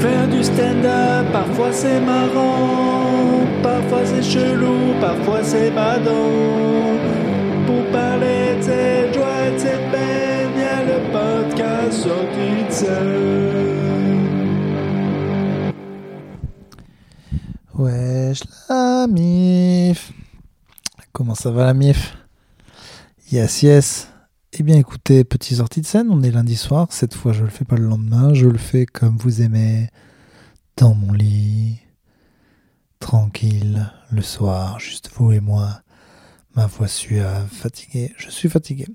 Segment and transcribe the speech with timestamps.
[0.00, 6.98] Faire du stand-up, parfois c'est marrant, parfois c'est chelou, parfois c'est badant.
[7.66, 12.72] Pour parler de cette joie et de cette peine, y a le podcast sorti de
[12.72, 13.40] scène.
[17.74, 20.12] Wesh la mif
[21.12, 22.14] Comment ça va la mif
[23.32, 24.09] Yes yes
[24.52, 27.50] Eh bien écoutez, petite sortie de scène, on est lundi soir, cette fois je le
[27.50, 29.88] fais pas le lendemain, je le fais comme vous aimez,
[30.76, 31.78] dans mon lit,
[32.98, 35.82] tranquille, le soir, juste vous et moi,
[36.56, 38.86] ma voix suave, fatiguée, je suis fatigué.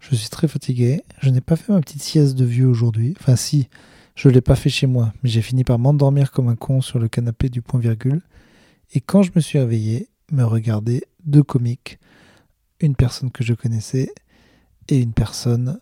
[0.00, 3.36] Je suis très fatigué, je n'ai pas fait ma petite sieste de vieux aujourd'hui, enfin
[3.36, 3.70] si,
[4.16, 6.98] je l'ai pas fait chez moi, mais j'ai fini par m'endormir comme un con sur
[6.98, 8.20] le canapé du point virgule.
[8.92, 11.98] Et quand je me suis réveillé, me regardaient deux comiques,
[12.80, 14.12] une personne que je connaissais
[14.88, 15.78] et une personne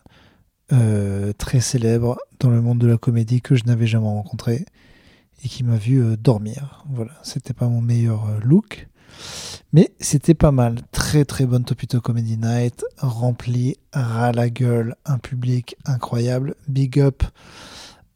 [0.73, 4.65] euh, très célèbre dans le monde de la comédie que je n'avais jamais rencontré
[5.45, 6.85] et qui m'a vu euh, dormir.
[6.91, 8.89] Voilà, c'était pas mon meilleur euh, look,
[9.73, 10.77] mais c'était pas mal.
[10.91, 16.55] Très très bonne Topito Comedy Night, rempli ras la gueule, un public incroyable.
[16.69, 17.23] Big up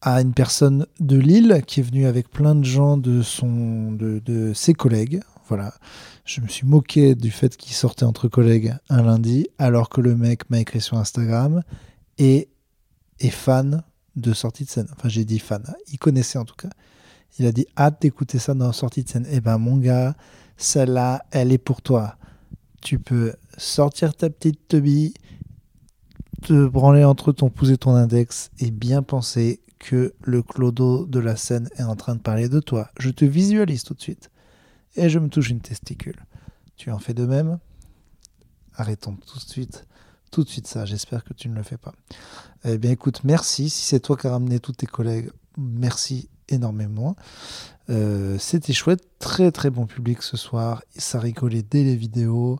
[0.00, 4.52] à une personne de Lille qui est venue avec plein de gens de, son, de
[4.54, 5.20] ses collègues.
[5.48, 5.74] Voilà.
[6.24, 10.16] Je me suis moqué du fait qu'il sortait entre collègues un lundi, alors que le
[10.16, 11.62] mec m'a écrit sur Instagram
[12.18, 12.48] et
[13.20, 13.82] est fan
[14.16, 14.88] de sortie de scène.
[14.96, 15.62] Enfin, j'ai dit fan.
[15.92, 16.70] Il connaissait en tout cas.
[17.38, 19.26] Il a dit hâte d'écouter ça dans sortie de scène.
[19.30, 20.16] Eh ben, mon gars,
[20.56, 22.16] celle-là, elle est pour toi.
[22.82, 25.14] Tu peux sortir ta petite tubie,
[26.42, 31.18] te branler entre ton pouce et ton index et bien penser que le clodo de
[31.18, 32.90] la scène est en train de parler de toi.
[32.98, 34.30] Je te visualise tout de suite.
[34.96, 36.24] Et je me touche une testicule.
[36.76, 37.58] Tu en fais de même
[38.74, 39.86] Arrêtons tout de suite.
[40.30, 40.84] Tout de suite ça.
[40.84, 41.92] J'espère que tu ne le fais pas.
[42.64, 43.70] Eh bien écoute, merci.
[43.70, 47.16] Si c'est toi qui as ramené tous tes collègues, merci énormément.
[47.88, 49.04] Euh, C'était chouette.
[49.18, 50.82] Très très bon public ce soir.
[50.96, 52.58] Ça rigolait dès les vidéos.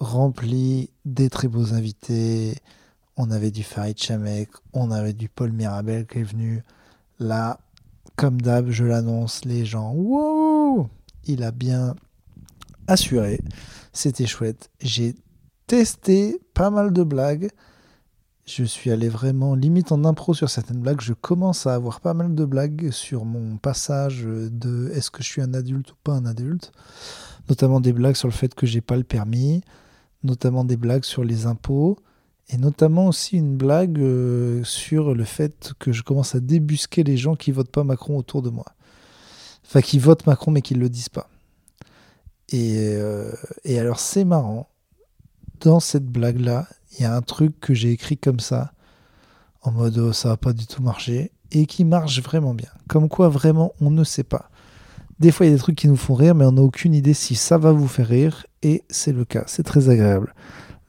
[0.00, 2.56] Rempli des très beaux invités.
[3.16, 6.62] On avait du Farid Chamek, on avait du Paul Mirabel qui est venu.
[7.18, 7.60] Là,
[8.16, 10.31] comme d'hab, je l'annonce, les gens, wow
[11.26, 11.94] Il a bien
[12.86, 13.40] assuré.
[13.92, 14.70] C'était chouette.
[14.80, 15.14] J'ai
[15.66, 17.50] testé pas mal de blagues.
[18.44, 21.00] Je suis allé vraiment limite en impro sur certaines blagues.
[21.00, 25.28] Je commence à avoir pas mal de blagues sur mon passage de est-ce que je
[25.28, 26.72] suis un adulte ou pas un adulte.
[27.48, 29.62] Notamment des blagues sur le fait que j'ai pas le permis.
[30.24, 31.98] Notamment des blagues sur les impôts
[32.52, 37.16] et notamment aussi une blague euh, sur le fait que je commence à débusquer les
[37.16, 38.66] gens qui votent pas Macron autour de moi.
[39.72, 41.30] Enfin, qui votent Macron mais qui ne le disent pas.
[42.50, 43.32] Et, euh,
[43.64, 44.68] et alors c'est marrant,
[45.60, 48.74] dans cette blague-là, il y a un truc que j'ai écrit comme ça,
[49.62, 52.68] en mode oh, ça va pas du tout marcher, et qui marche vraiment bien.
[52.86, 54.50] Comme quoi vraiment on ne sait pas.
[55.20, 56.92] Des fois il y a des trucs qui nous font rire, mais on n'a aucune
[56.92, 60.34] idée si ça va vous faire rire, et c'est le cas, c'est très agréable.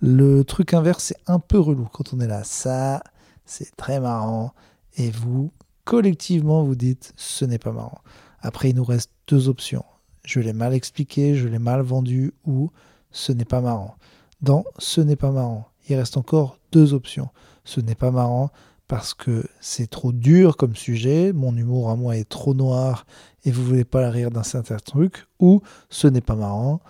[0.01, 2.43] Le truc inverse, c'est un peu relou quand on est là.
[2.43, 3.01] Ça,
[3.45, 4.51] c'est très marrant.
[4.97, 5.53] Et vous,
[5.85, 8.01] collectivement, vous dites, ce n'est pas marrant.
[8.43, 9.85] Après, il nous reste deux options.
[10.23, 12.69] Je l'ai mal expliqué, je l'ai mal vendu, ou
[13.11, 13.95] ce n'est pas marrant.
[14.41, 17.29] Dans ce n'est pas marrant, il reste encore deux options.
[17.63, 18.51] Ce n'est pas marrant
[18.89, 23.05] parce que c'est trop dur comme sujet, mon humour à moi est trop noir
[23.45, 26.81] et vous voulez pas rire d'un certain truc, ou ce n'est pas marrant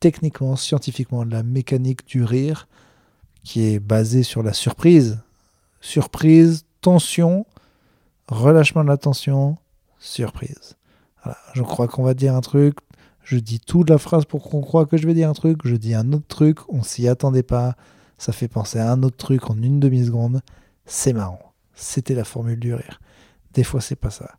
[0.00, 2.68] techniquement, scientifiquement, la mécanique du rire
[3.42, 5.18] qui est basée sur la surprise.
[5.80, 7.46] Surprise, tension,
[8.28, 9.56] relâchement de la tension,
[9.98, 10.76] surprise.
[11.24, 11.38] Voilà.
[11.54, 12.76] Je crois qu'on va dire un truc,
[13.22, 15.76] je dis toute la phrase pour qu'on croit que je vais dire un truc, je
[15.76, 17.74] dis un autre truc, on s'y attendait pas,
[18.18, 20.42] ça fait penser à un autre truc en une demi-seconde,
[20.86, 21.52] c'est marrant.
[21.74, 23.00] C'était la formule du rire.
[23.54, 24.34] Des fois, c'est pas ça.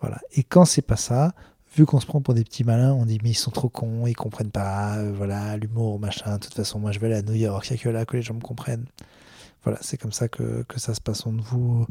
[0.00, 0.18] Voilà.
[0.32, 1.32] Et quand c'est pas ça,
[1.76, 4.06] vu qu'on se prend pour des petits malins, on dit mais ils sont trop cons,
[4.06, 7.22] ils comprennent pas, euh, voilà, l'humour, machin, de toute façon, moi je vais aller à
[7.22, 8.86] New York, il n'y a que là que les gens me comprennent.
[9.64, 11.86] Voilà, c'est comme ça que, que, ça se passe, on vous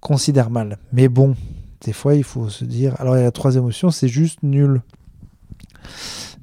[0.00, 0.78] considère mal.
[0.92, 1.36] Mais bon,
[1.84, 4.42] des fois il faut se dire, alors il y a la troisième option, c'est juste
[4.42, 4.82] nul.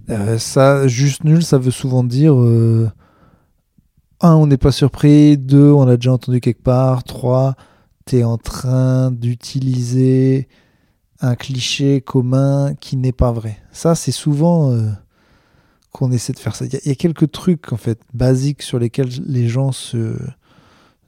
[0.10, 2.90] Euh, ça, juste nul, ça veut souvent dire, euh,
[4.20, 7.56] un, on n'est pas surpris, deux, on l'a déjà entendu quelque part, trois,
[8.06, 10.48] t'es en train d'utiliser
[11.22, 13.58] un cliché commun qui n'est pas vrai.
[13.72, 14.90] Ça, c'est souvent euh,
[15.92, 16.66] qu'on essaie de faire ça.
[16.66, 20.18] Il y, y, a quelques trucs, en fait, basiques sur lesquels les gens se,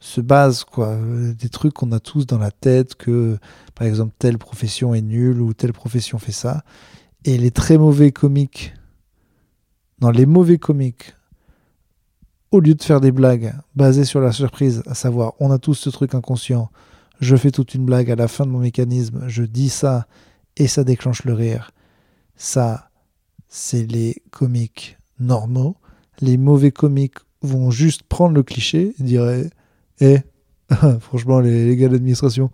[0.03, 0.97] se basent, quoi.
[1.39, 3.37] Des trucs qu'on a tous dans la tête, que,
[3.73, 6.63] par exemple, telle profession est nulle ou telle profession fait ça.
[7.23, 8.73] Et les très mauvais comiques,
[9.99, 11.15] dans les mauvais comiques,
[12.51, 15.75] au lieu de faire des blagues basées sur la surprise, à savoir, on a tous
[15.75, 16.69] ce truc inconscient,
[17.21, 20.05] je fais toute une blague à la fin de mon mécanisme, je dis ça
[20.57, 21.71] et ça déclenche le rire.
[22.35, 22.89] Ça,
[23.47, 25.77] c'est les comiques normaux.
[26.19, 29.23] Les mauvais comiques vont juste prendre le cliché et dire
[29.99, 30.19] Eh,
[30.99, 32.51] franchement, les, gars d'administration,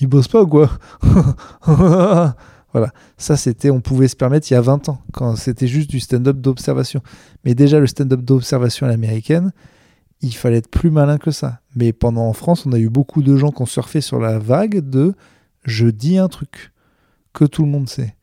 [0.00, 0.70] ils bossent pas ou quoi
[2.72, 5.88] Voilà, ça c'était, on pouvait se permettre il y a 20 ans, quand c'était juste
[5.88, 7.02] du stand-up d'observation.
[7.44, 9.52] Mais déjà, le stand-up d'observation à l'américaine,
[10.20, 11.60] il fallait être plus malin que ça.
[11.76, 14.38] Mais pendant en France, on a eu beaucoup de gens qui ont surfé sur la
[14.38, 15.14] vague de
[15.64, 16.72] je dis un truc
[17.32, 18.16] que tout le monde sait.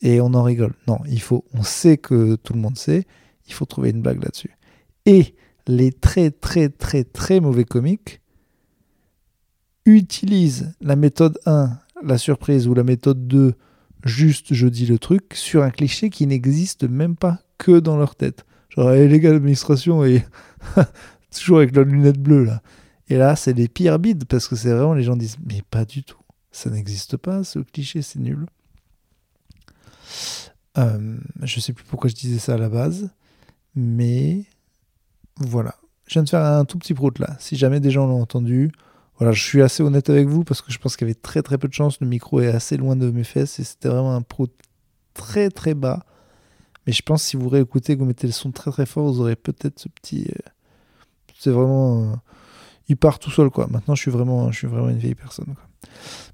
[0.00, 0.74] Et on en rigole.
[0.86, 3.06] Non, il faut, on sait que tout le monde sait,
[3.46, 4.56] il faut trouver une blague là-dessus.
[5.06, 5.34] Et
[5.66, 8.20] les très très très très mauvais comiques
[9.84, 13.54] utilisent la méthode 1, la surprise, ou la méthode 2,
[14.04, 18.14] juste je dis le truc, sur un cliché qui n'existe même pas que dans leur
[18.14, 18.44] tête.
[18.68, 20.24] Genre, les gars d'administration, et
[21.36, 22.62] toujours avec la lunette bleue là.
[23.08, 25.84] Et là, c'est les pires bides parce que c'est vraiment les gens disent mais pas
[25.84, 26.20] du tout,
[26.50, 28.46] ça n'existe pas, ce cliché, c'est nul.
[30.78, 33.10] Euh, je sais plus pourquoi je disais ça à la base,
[33.74, 34.44] mais
[35.46, 35.76] voilà.
[36.06, 37.36] Je viens de faire un tout petit prout là.
[37.38, 38.72] Si jamais des gens l'ont entendu,
[39.18, 41.42] voilà, je suis assez honnête avec vous parce que je pense qu'il y avait très
[41.42, 42.00] très peu de chance.
[42.00, 44.52] Le micro est assez loin de mes fesses et c'était vraiment un prout
[45.14, 46.04] très très bas.
[46.86, 49.06] Mais je pense que si vous réécoutez, que vous mettez le son très très fort,
[49.06, 50.26] vous aurez peut-être ce petit.
[50.28, 50.50] Euh,
[51.38, 52.02] c'est vraiment.
[52.02, 52.14] Euh,
[52.88, 53.68] il part tout seul, quoi.
[53.70, 55.54] Maintenant, je suis vraiment, je suis vraiment une vieille personne,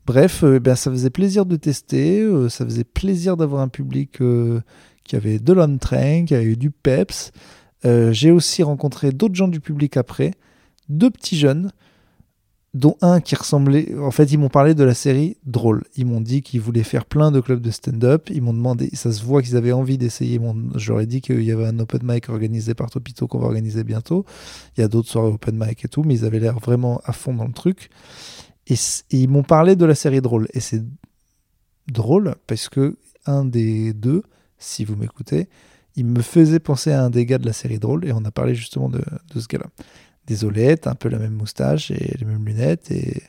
[0.06, 2.26] Bref, euh, ben, ça faisait plaisir de tester.
[2.48, 4.22] ça faisait plaisir d'avoir un public
[5.04, 7.32] qui avait de l'entrain, qui avait eu du peps.
[7.84, 10.32] J'ai aussi rencontré d'autres gens du public après,
[10.88, 11.70] deux petits jeunes
[12.74, 13.94] dont un qui ressemblait.
[13.98, 15.84] En fait, ils m'ont parlé de la série Drôle.
[15.96, 18.28] Ils m'ont dit qu'ils voulaient faire plein de clubs de stand-up.
[18.30, 20.38] Ils m'ont demandé, ça se voit qu'ils avaient envie d'essayer.
[20.76, 23.46] Je leur ai dit qu'il y avait un open mic organisé par Topito qu'on va
[23.46, 24.24] organiser bientôt.
[24.76, 27.12] Il y a d'autres soirées open mic et tout, mais ils avaient l'air vraiment à
[27.12, 27.90] fond dans le truc.
[28.66, 28.74] Et,
[29.10, 30.46] ils m'ont parlé de la série Drôle.
[30.52, 30.82] Et c'est
[31.90, 34.22] drôle parce que un des deux,
[34.58, 35.48] si vous m'écoutez,
[35.98, 38.06] il me faisait penser à un des gars de la série Drôle.
[38.06, 39.00] Et on a parlé justement de,
[39.34, 39.66] de ce gars-là
[40.28, 40.44] des
[40.86, 42.90] un peu la même moustache et les mêmes lunettes.
[42.90, 43.22] Et,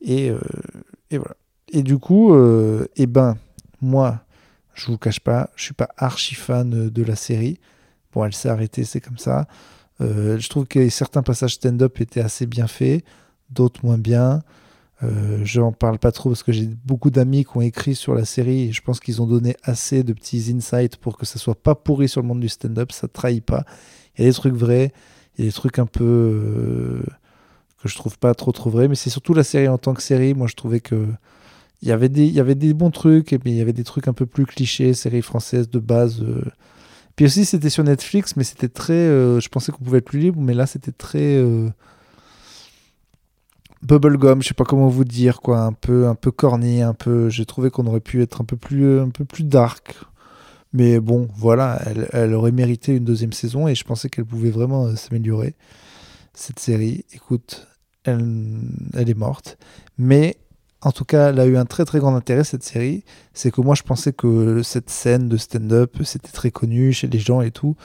[0.00, 0.40] et, euh,
[1.10, 1.36] et voilà.
[1.72, 3.36] Et du coup, euh, eh ben,
[3.80, 4.20] moi,
[4.74, 7.58] je vous cache pas, je suis pas archi fan de la série.
[8.12, 9.46] Bon, elle s'est arrêtée, c'est comme ça.
[10.00, 13.04] Euh, je trouve que certains passages stand-up étaient assez bien faits,
[13.50, 14.42] d'autres moins bien.
[15.02, 18.14] Euh, je n'en parle pas trop parce que j'ai beaucoup d'amis qui ont écrit sur
[18.14, 21.38] la série et je pense qu'ils ont donné assez de petits insights pour que ça
[21.38, 23.64] soit pas pourri sur le monde du stand-up, ça trahit pas.
[24.16, 24.92] Il y a des trucs vrais,
[25.36, 27.02] il y a des trucs un peu euh,
[27.82, 30.02] que je trouve pas trop trop vrais, mais c'est surtout la série en tant que
[30.02, 30.34] série.
[30.34, 31.06] Moi, je trouvais que
[31.80, 33.72] il y avait des, il y avait des bons trucs, et puis il y avait
[33.72, 36.22] des trucs un peu plus clichés, série française de base.
[36.22, 36.44] Euh.
[37.16, 38.94] Puis aussi, c'était sur Netflix, mais c'était très.
[38.94, 41.42] Je pensais qu'on pouvait être plus libre, mais là, c'était très.
[43.82, 47.28] Bubblegum, je sais pas comment vous dire, quoi, un peu, un peu corny, un peu.
[47.30, 49.96] J'ai trouvé qu'on aurait pu être un peu plus, un peu plus dark.
[50.72, 51.82] Mais bon, voilà,
[52.12, 55.54] elle, aurait mérité une deuxième saison et je pensais qu'elle pouvait vraiment euh, s'améliorer.
[56.32, 57.66] Cette série, écoute,
[58.04, 58.24] elle,
[58.94, 59.58] elle, est morte.
[59.98, 60.38] Mais
[60.80, 63.04] en tout cas, elle a eu un très très grand intérêt cette série.
[63.34, 67.18] C'est que moi je pensais que cette scène de stand-up, c'était très connu chez les
[67.18, 67.76] gens et tout.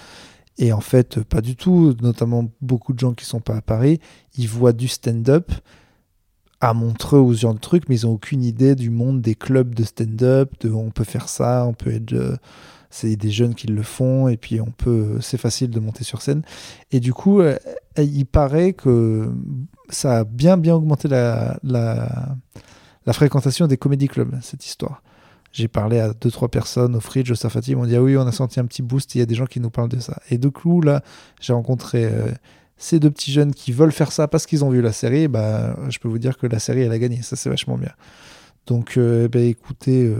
[0.58, 1.94] Et en fait, pas du tout.
[2.02, 4.00] Notamment beaucoup de gens qui sont pas à Paris,
[4.38, 5.52] ils voient du stand-up
[6.60, 9.36] à Montreux ou ce genre de trucs, mais ils ont aucune idée du monde des
[9.36, 12.36] clubs de stand-up, de on peut faire ça, on peut être euh,
[12.90, 16.22] c'est des jeunes qui le font et puis on peut c'est facile de monter sur
[16.22, 16.42] scène.
[16.92, 17.58] Et du coup euh,
[17.98, 19.32] il paraît que
[19.90, 25.04] ça a bien bien augmenté la, la, fréquentation des comédie clubs cette histoire.
[25.52, 28.18] J'ai parlé à deux trois personnes au Fridge au Safati ils m'ont dit ah oui
[28.18, 30.00] on a senti un petit boost il y a des gens qui nous parlent de
[30.00, 30.20] ça.
[30.32, 31.04] Et du coup là
[31.40, 32.32] j'ai rencontré euh,
[32.78, 35.76] ces deux petits jeunes qui veulent faire ça parce qu'ils ont vu la série bah
[35.90, 37.92] je peux vous dire que la série elle a gagné ça c'est vachement bien
[38.66, 40.14] donc euh, bah, écoutez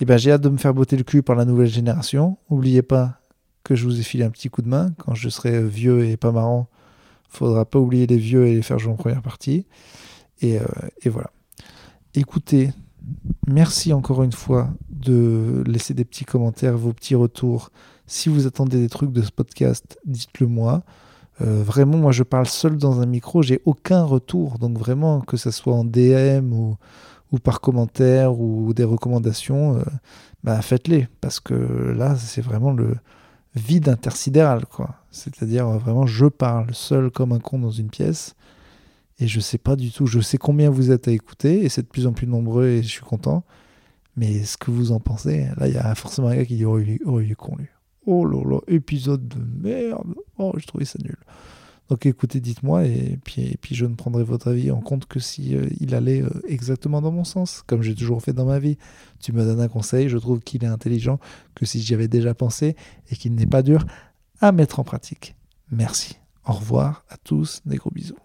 [0.00, 2.36] eh ben, j'ai hâte de me faire botter le cul par la nouvelle génération.
[2.50, 3.20] N'oubliez pas
[3.62, 4.92] que je vous ai filé un petit coup de main.
[4.98, 6.68] Quand je serai vieux et pas marrant,
[7.28, 9.66] faudra pas oublier les vieux et les faire jouer en première partie.
[10.42, 10.60] Euh,
[11.02, 11.30] et voilà.
[12.14, 12.70] Écoutez,
[13.46, 17.70] merci encore une fois de laisser des petits commentaires, vos petits retours.
[18.06, 20.82] Si vous attendez des trucs de ce podcast, dites-le moi.
[21.40, 24.58] Euh, vraiment, moi, je parle seul dans un micro, j'ai aucun retour.
[24.58, 26.76] Donc vraiment, que ce soit en DM ou,
[27.32, 29.82] ou par commentaire ou des recommandations, euh,
[30.44, 31.08] bah, faites-les.
[31.20, 32.96] Parce que là, c'est vraiment le
[33.54, 34.66] vide intersidéral.
[34.66, 34.96] quoi.
[35.10, 38.34] C'est-à-dire, vraiment, je parle seul comme un con dans une pièce.
[39.20, 41.82] Et je sais pas du tout, je sais combien vous êtes à écouter, et c'est
[41.82, 43.44] de plus en plus nombreux, et je suis content.
[44.16, 46.64] Mais ce que vous en pensez, là, il y a forcément un gars qui dit
[46.64, 47.68] Oh, il est con, lui.
[48.06, 50.14] Oh là là, épisode de merde.
[50.38, 51.16] Oh, je trouvais ça nul.
[51.90, 55.20] Donc écoutez, dites-moi, et puis, et puis je ne prendrai votre avis en compte que
[55.20, 58.58] si euh, il allait euh, exactement dans mon sens, comme j'ai toujours fait dans ma
[58.58, 58.78] vie.
[59.20, 61.18] Tu me donnes un conseil, je trouve qu'il est intelligent,
[61.54, 62.74] que si j'y avais déjà pensé,
[63.10, 63.84] et qu'il n'est pas dur
[64.40, 65.36] à mettre en pratique.
[65.70, 66.16] Merci.
[66.46, 68.23] Au revoir à tous, des gros bisous.